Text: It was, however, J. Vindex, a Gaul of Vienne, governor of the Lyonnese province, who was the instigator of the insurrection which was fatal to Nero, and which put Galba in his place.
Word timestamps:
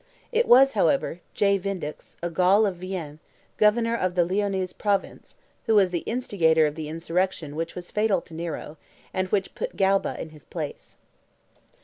It 0.31 0.47
was, 0.47 0.71
however, 0.73 1.19
J. 1.35 1.59
Vindex, 1.59 2.17
a 2.23 2.31
Gaul 2.31 2.65
of 2.65 2.77
Vienne, 2.77 3.19
governor 3.57 3.93
of 3.95 4.15
the 4.15 4.23
Lyonnese 4.25 4.73
province, 4.75 5.37
who 5.67 5.75
was 5.75 5.91
the 5.91 5.99
instigator 6.09 6.65
of 6.65 6.73
the 6.73 6.89
insurrection 6.89 7.55
which 7.55 7.75
was 7.75 7.91
fatal 7.91 8.19
to 8.21 8.33
Nero, 8.33 8.77
and 9.13 9.27
which 9.27 9.53
put 9.53 9.77
Galba 9.77 10.19
in 10.19 10.29
his 10.29 10.43
place. 10.45 10.97